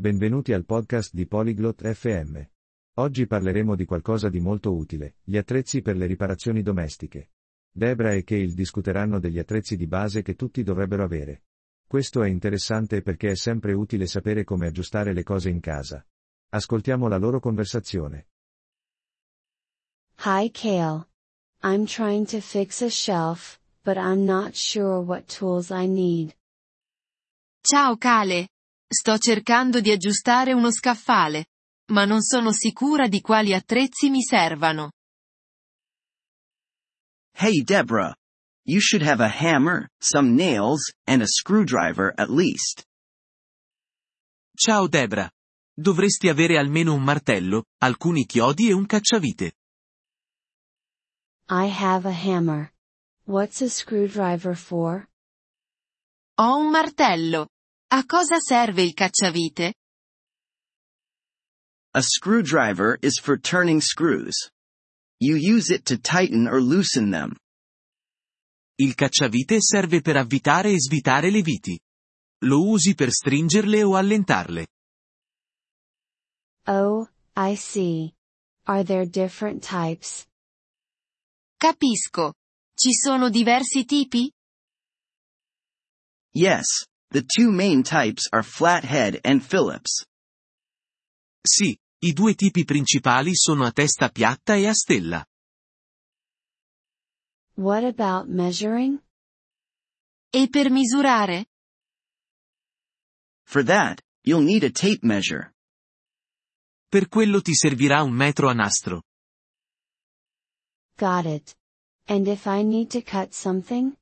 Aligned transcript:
Benvenuti 0.00 0.54
al 0.54 0.64
podcast 0.64 1.12
di 1.12 1.26
Polyglot 1.26 1.86
FM. 1.86 2.40
Oggi 3.00 3.26
parleremo 3.26 3.76
di 3.76 3.84
qualcosa 3.84 4.30
di 4.30 4.40
molto 4.40 4.72
utile, 4.72 5.16
gli 5.22 5.36
attrezzi 5.36 5.82
per 5.82 5.94
le 5.98 6.06
riparazioni 6.06 6.62
domestiche. 6.62 7.32
Debra 7.70 8.14
e 8.14 8.24
Cale 8.24 8.54
discuteranno 8.54 9.18
degli 9.18 9.38
attrezzi 9.38 9.76
di 9.76 9.86
base 9.86 10.22
che 10.22 10.36
tutti 10.36 10.62
dovrebbero 10.62 11.02
avere. 11.02 11.42
Questo 11.86 12.22
è 12.22 12.30
interessante 12.30 13.02
perché 13.02 13.32
è 13.32 13.36
sempre 13.36 13.74
utile 13.74 14.06
sapere 14.06 14.42
come 14.42 14.68
aggiustare 14.68 15.12
le 15.12 15.22
cose 15.22 15.50
in 15.50 15.60
casa. 15.60 16.02
Ascoltiamo 16.48 17.06
la 17.06 17.18
loro 17.18 17.38
conversazione. 17.38 18.28
Hi 20.24 20.50
Kale. 20.50 21.06
I'm 21.62 21.84
trying 21.84 22.24
to 22.28 22.40
fix 22.40 22.80
a 22.80 22.88
shelf, 22.88 23.60
but 23.84 23.98
I'm 23.98 24.24
not 24.24 24.54
sure 24.54 25.02
what 25.02 25.26
tools 25.26 25.68
I 25.68 25.86
need. 25.86 26.34
Ciao 27.60 27.98
Cale. 27.98 28.48
Sto 28.92 29.18
cercando 29.18 29.80
di 29.80 29.92
aggiustare 29.92 30.52
uno 30.52 30.72
scaffale, 30.72 31.46
ma 31.92 32.04
non 32.04 32.22
sono 32.22 32.50
sicura 32.52 33.06
di 33.06 33.20
quali 33.20 33.54
attrezzi 33.54 34.10
mi 34.10 34.20
servano. 34.20 34.90
Hey 37.32 37.62
Deborah. 37.62 38.12
You 38.66 38.80
should 38.80 39.06
have 39.06 39.22
a 39.22 39.28
hammer, 39.28 39.88
some 40.00 40.34
nails, 40.34 40.92
and 41.06 41.22
a 41.22 41.26
screwdriver 41.28 42.12
at 42.16 42.30
least. 42.30 42.84
Ciao 44.56 44.88
Debra. 44.88 45.30
Dovresti 45.72 46.28
avere 46.28 46.58
almeno 46.58 46.92
un 46.92 47.04
martello, 47.04 47.66
alcuni 47.78 48.26
chiodi 48.26 48.70
e 48.70 48.72
un 48.72 48.86
cacciavite. 48.86 49.52
I 51.48 51.68
have 51.68 52.08
a 52.08 52.12
hammer. 52.12 52.72
What's 53.24 53.62
a 53.62 53.68
screwdriver 53.68 54.56
for? 54.56 55.08
Ho 56.38 56.56
un 56.58 56.70
martello. 56.70 57.46
A 57.92 58.04
cosa 58.04 58.38
serve 58.38 58.82
il 58.82 58.94
cacciavite? 58.94 59.74
A 61.92 62.00
screwdriver 62.00 62.96
is 63.02 63.18
for 63.18 63.36
turning 63.36 63.80
screws. 63.80 64.48
You 65.18 65.34
use 65.34 65.70
it 65.70 65.86
to 65.86 65.98
tighten 65.98 66.46
or 66.46 66.60
loosen 66.60 67.10
them. 67.10 67.34
Il 68.78 68.94
cacciavite 68.94 69.60
serve 69.60 70.02
per 70.02 70.16
avvitare 70.16 70.70
e 70.70 70.78
svitare 70.78 71.30
le 71.30 71.42
viti. 71.42 71.76
Lo 72.44 72.68
usi 72.68 72.94
per 72.94 73.10
stringerle 73.10 73.82
o 73.82 73.96
allentarle. 73.96 74.68
Oh, 76.68 77.08
I 77.34 77.56
see. 77.56 78.14
Are 78.66 78.84
there 78.84 79.04
different 79.04 79.66
types? 79.66 80.24
Capisco. 81.58 82.34
Ci 82.72 82.92
sono 82.94 83.28
diversi 83.28 83.84
tipi? 83.84 84.30
Yes, 86.32 86.86
the 87.10 87.22
two 87.22 87.50
main 87.50 87.82
types 87.82 88.28
are 88.32 88.42
flathead 88.42 89.20
and 89.24 89.42
Phillips. 89.42 90.04
Sì, 91.42 91.76
i 92.02 92.12
due 92.12 92.34
tipi 92.34 92.64
principali 92.64 93.34
sono 93.34 93.64
a 93.64 93.72
testa 93.72 94.08
piatta 94.10 94.54
e 94.54 94.66
a 94.66 94.74
stella. 94.74 95.24
What 97.54 97.84
about 97.84 98.28
measuring? 98.28 99.02
E 100.30 100.48
per 100.48 100.70
misurare? 100.70 101.46
For 103.44 103.64
that, 103.64 104.00
you'll 104.22 104.44
need 104.44 104.62
a 104.62 104.70
tape 104.70 105.04
measure. 105.04 105.52
Per 106.88 107.08
quello 107.08 107.40
ti 107.40 107.54
servirà 107.54 108.02
un 108.02 108.12
metro 108.12 108.48
a 108.48 108.52
nastro. 108.52 109.02
Got 110.96 111.26
it. 111.26 111.56
And 112.06 112.26
if 112.26 112.46
I 112.46 112.62
need 112.62 112.90
to 112.90 113.02
cut 113.02 113.32
something? 113.32 113.96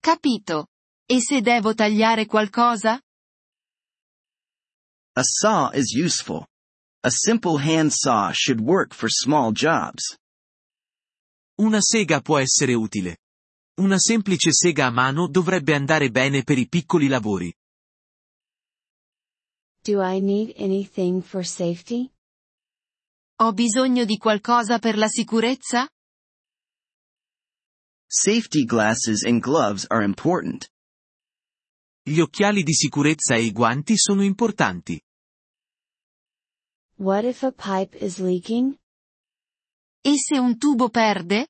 Capito. 0.00 0.71
E 1.12 1.20
se 1.20 1.42
devo 1.42 1.74
tagliare 1.74 2.24
qualcosa? 2.24 2.98
A 5.14 5.22
saw 5.22 5.70
is 5.74 5.92
useful. 5.92 6.46
A 7.04 7.10
simple 7.10 7.58
hand 7.58 7.92
saw 7.92 8.32
should 8.32 8.62
work 8.62 8.94
for 8.94 9.10
small 9.10 9.52
jobs. 9.52 10.16
Una 11.60 11.80
sega 11.82 12.22
può 12.22 12.38
essere 12.38 12.72
utile. 12.72 13.18
Una 13.78 13.98
semplice 13.98 14.52
sega 14.52 14.86
a 14.86 14.90
mano 14.90 15.28
dovrebbe 15.28 15.74
andare 15.74 16.08
bene 16.10 16.44
per 16.44 16.56
i 16.56 16.66
piccoli 16.66 17.08
lavori. 17.08 17.54
Do 19.84 20.00
I 20.00 20.18
need 20.18 20.54
anything 20.56 21.22
for 21.22 21.44
safety? 21.44 22.10
Ho 23.42 23.52
bisogno 23.52 24.06
di 24.06 24.16
qualcosa 24.16 24.78
per 24.78 24.96
la 24.96 25.08
sicurezza? 25.08 25.86
Safety 28.06 28.64
glasses 28.64 29.24
and 29.24 29.42
gloves 29.42 29.84
are 29.90 30.02
important. 30.02 30.71
Gli 32.04 32.18
occhiali 32.18 32.64
di 32.64 32.74
sicurezza 32.74 33.36
e 33.36 33.42
i 33.42 33.52
guanti 33.52 33.96
sono 33.96 34.24
importanti. 34.24 35.00
What 36.96 37.24
if 37.24 37.44
a 37.44 37.52
pipe 37.52 37.96
is 37.96 38.18
leaking? 38.18 38.76
E 40.00 40.18
se 40.18 40.36
un 40.36 40.58
tubo 40.58 40.88
perde? 40.88 41.46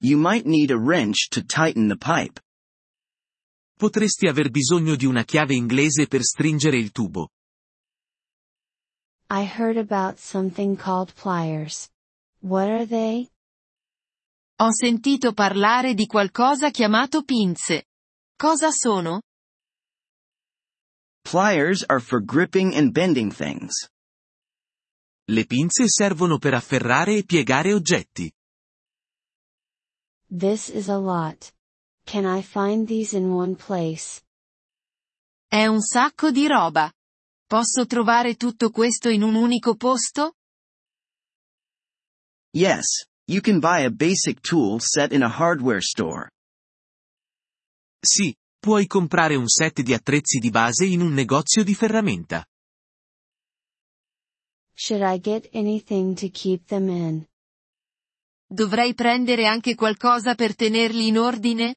You 0.00 0.20
might 0.20 0.46
need 0.46 0.70
a 0.70 0.76
wrench 0.76 1.28
to 1.30 1.44
tighten 1.44 1.88
the 1.88 1.96
pipe. 1.96 2.40
Potresti 3.76 4.28
aver 4.28 4.50
bisogno 4.50 4.94
di 4.94 5.04
una 5.04 5.24
chiave 5.24 5.54
inglese 5.54 6.06
per 6.06 6.22
stringere 6.22 6.78
il 6.78 6.92
tubo. 6.92 7.30
I 9.30 9.44
heard 9.44 9.76
about 9.76 10.18
something 10.18 10.76
called 10.76 11.12
pliers. 11.14 11.90
What 12.40 12.68
are 12.68 12.86
they? 12.86 13.28
Ho 14.60 14.72
sentito 14.72 15.32
parlare 15.32 15.94
di 15.94 16.06
qualcosa 16.06 16.70
chiamato 16.70 17.24
pinze. 17.24 17.87
Cosa 18.38 18.70
sono? 18.70 19.20
Pliers 21.24 21.84
are 21.88 21.98
for 21.98 22.20
gripping 22.20 22.72
and 22.72 22.92
bending 22.92 23.32
things. 23.32 23.88
Le 25.28 25.44
pinze 25.44 25.88
servono 25.88 26.38
per 26.38 26.54
afferrare 26.54 27.16
e 27.16 27.24
piegare 27.24 27.72
oggetti. 27.74 28.30
This 30.30 30.68
is 30.68 30.88
a 30.88 30.96
lot. 30.96 31.52
Can 32.04 32.24
I 32.24 32.40
find 32.42 32.86
these 32.86 33.12
in 33.12 33.28
one 33.28 33.56
place? 33.56 34.22
È 35.50 35.66
un 35.66 35.80
sacco 35.80 36.30
di 36.30 36.46
roba. 36.46 36.92
Posso 37.44 37.86
trovare 37.86 38.36
tutto 38.36 38.70
questo 38.70 39.08
in 39.08 39.22
un 39.22 39.34
unico 39.34 39.74
posto? 39.74 40.34
Yes, 42.54 43.04
you 43.26 43.40
can 43.40 43.58
buy 43.58 43.84
a 43.84 43.90
basic 43.90 44.40
tool 44.42 44.78
set 44.80 45.12
in 45.12 45.24
a 45.24 45.28
hardware 45.28 45.80
store. 45.80 46.30
Sì, 48.00 48.34
puoi 48.58 48.86
comprare 48.86 49.34
un 49.34 49.48
set 49.48 49.82
di 49.82 49.92
attrezzi 49.92 50.38
di 50.38 50.50
base 50.50 50.84
in 50.84 51.00
un 51.00 51.12
negozio 51.12 51.64
di 51.64 51.74
ferramenta. 51.74 52.46
Should 54.74 55.02
I 55.02 55.18
get 55.18 55.48
anything 55.54 56.16
to 56.16 56.28
keep 56.30 56.66
them 56.66 56.88
in? 56.88 57.26
Dovrei 58.46 58.94
prendere 58.94 59.46
anche 59.46 59.74
qualcosa 59.74 60.34
per 60.34 60.54
tenerli 60.54 61.08
in 61.08 61.18
ordine? 61.18 61.74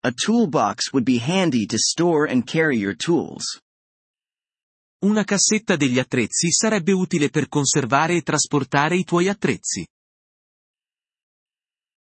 A 0.00 0.12
toolbox 0.12 0.92
would 0.92 1.04
be 1.04 1.18
handy 1.18 1.64
to 1.64 1.78
store 1.78 2.30
and 2.30 2.44
carry 2.44 2.76
your 2.76 2.94
tools. 2.94 3.58
Una 5.04 5.24
cassetta 5.24 5.76
degli 5.76 5.98
attrezzi 5.98 6.52
sarebbe 6.52 6.92
utile 6.92 7.30
per 7.30 7.48
conservare 7.48 8.16
e 8.16 8.22
trasportare 8.22 8.96
i 8.96 9.04
tuoi 9.04 9.28
attrezzi. 9.28 9.86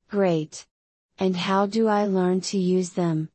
Great. 0.07 0.67
And 1.17 1.35
how 1.35 1.65
do 1.65 1.87
I 1.87 2.05
learn 2.05 2.41
to 2.51 2.57
use 2.57 2.93
them? 2.93 3.29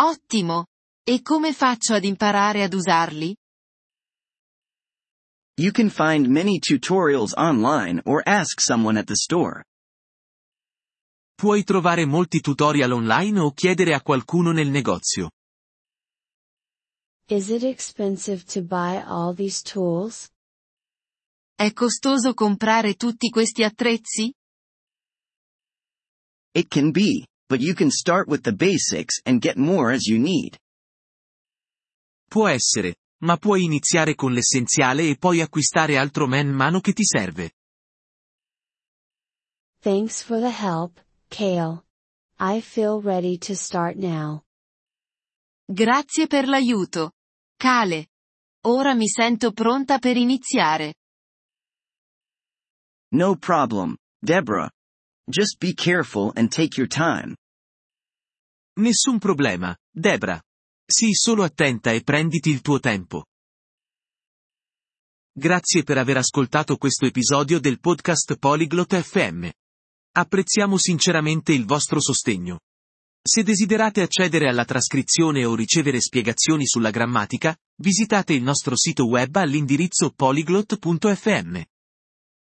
Ottimo! 0.00 0.66
E 1.04 1.20
come 1.22 1.52
faccio 1.52 1.94
ad 1.94 2.04
imparare 2.04 2.62
ad 2.62 2.72
usarli? 2.72 3.36
You 5.58 5.70
can 5.72 5.88
find 5.88 6.28
many 6.28 6.58
tutorials 6.58 7.32
online 7.36 8.02
or 8.04 8.22
ask 8.26 8.60
someone 8.60 8.98
at 8.98 9.06
the 9.06 9.16
store. 9.16 9.64
Puoi 11.34 11.64
trovare 11.64 12.06
molti 12.06 12.40
tutorial 12.40 12.92
online 12.92 13.38
o 13.40 13.52
chiedere 13.52 13.94
a 13.94 14.02
qualcuno 14.02 14.52
nel 14.52 14.68
negozio. 14.68 15.30
Is 17.28 17.48
it 17.48 17.62
expensive 17.62 18.44
to 18.52 18.62
buy 18.62 19.02
all 19.04 19.34
these 19.34 19.62
tools? 19.62 20.28
È 21.54 21.72
costoso 21.72 22.34
comprare 22.34 22.94
tutti 22.94 23.30
questi 23.30 23.64
attrezzi? 23.64 24.32
It 26.56 26.70
can 26.70 26.90
be, 26.90 27.26
but 27.50 27.60
you 27.60 27.74
can 27.74 27.90
start 27.90 28.28
with 28.28 28.42
the 28.42 28.54
basics 28.54 29.20
and 29.26 29.42
get 29.42 29.58
more 29.58 29.92
as 29.92 30.06
you 30.06 30.18
need. 30.18 30.56
Può 32.30 32.48
essere, 32.48 32.96
ma 33.24 33.36
puoi 33.36 33.64
iniziare 33.64 34.14
con 34.14 34.32
l'essenziale 34.32 35.06
e 35.06 35.18
poi 35.18 35.42
acquistare 35.42 35.98
altro 35.98 36.26
man 36.26 36.48
mano 36.48 36.80
che 36.80 36.94
ti 36.94 37.04
serve. 37.04 37.52
Thanks 39.82 40.22
for 40.22 40.40
the 40.40 40.48
help, 40.48 40.98
Kale. 41.28 41.84
I 42.40 42.62
feel 42.62 43.02
ready 43.02 43.36
to 43.36 43.54
start 43.54 43.96
now. 43.96 44.42
Grazie 45.66 46.26
per 46.26 46.48
l'aiuto. 46.48 47.12
Cale. 47.58 48.08
Ora 48.64 48.94
mi 48.94 49.08
sento 49.08 49.52
pronta 49.52 49.98
per 49.98 50.16
iniziare. 50.16 50.94
No 53.12 53.36
problem, 53.36 53.94
Deborah. 54.22 54.70
Just 55.28 55.58
be 55.58 55.74
careful 55.74 56.30
and 56.36 56.48
take 56.48 56.78
your 56.78 56.86
time. 56.86 57.34
Nessun 58.78 59.18
problema, 59.18 59.76
Debra. 59.92 60.40
Sii 60.88 61.14
solo 61.14 61.42
attenta 61.42 61.90
e 61.90 62.02
prenditi 62.02 62.50
il 62.50 62.60
tuo 62.60 62.78
tempo. 62.78 63.24
Grazie 65.32 65.82
per 65.82 65.98
aver 65.98 66.18
ascoltato 66.18 66.76
questo 66.76 67.06
episodio 67.06 67.58
del 67.58 67.80
podcast 67.80 68.36
Polyglot 68.36 69.00
FM. 69.00 69.48
Apprezziamo 70.12 70.78
sinceramente 70.78 71.52
il 71.52 71.64
vostro 71.66 72.00
sostegno. 72.00 72.60
Se 73.20 73.42
desiderate 73.42 74.02
accedere 74.02 74.48
alla 74.48 74.64
trascrizione 74.64 75.44
o 75.44 75.56
ricevere 75.56 76.00
spiegazioni 76.00 76.68
sulla 76.68 76.90
grammatica, 76.90 77.56
visitate 77.82 78.32
il 78.32 78.44
nostro 78.44 78.76
sito 78.76 79.08
web 79.08 79.34
all'indirizzo 79.34 80.12
polyglot.fm. 80.12 81.62